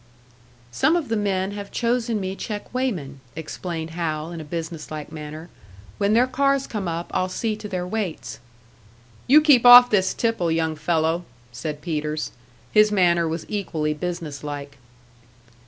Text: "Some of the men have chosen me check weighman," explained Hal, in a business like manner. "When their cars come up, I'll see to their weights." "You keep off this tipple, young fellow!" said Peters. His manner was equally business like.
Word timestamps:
"Some 0.71 0.95
of 0.95 1.09
the 1.09 1.15
men 1.15 1.51
have 1.51 1.69
chosen 1.71 2.19
me 2.19 2.35
check 2.35 2.73
weighman," 2.73 3.19
explained 3.35 3.91
Hal, 3.91 4.31
in 4.31 4.41
a 4.41 4.43
business 4.43 4.89
like 4.89 5.11
manner. 5.11 5.47
"When 5.99 6.13
their 6.13 6.25
cars 6.25 6.65
come 6.65 6.87
up, 6.87 7.11
I'll 7.13 7.29
see 7.29 7.55
to 7.57 7.67
their 7.69 7.85
weights." 7.85 8.39
"You 9.27 9.41
keep 9.41 9.63
off 9.63 9.91
this 9.91 10.15
tipple, 10.15 10.51
young 10.51 10.75
fellow!" 10.75 11.23
said 11.51 11.81
Peters. 11.81 12.31
His 12.71 12.91
manner 12.91 13.27
was 13.27 13.45
equally 13.47 13.93
business 13.93 14.43
like. 14.43 14.79